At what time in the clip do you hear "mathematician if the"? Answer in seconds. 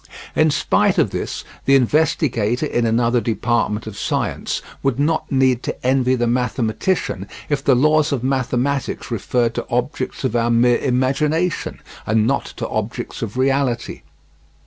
6.25-7.75